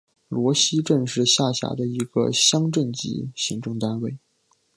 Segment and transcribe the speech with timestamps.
[0.29, 4.17] 罗溪镇是下辖的一个乡镇级行政单位。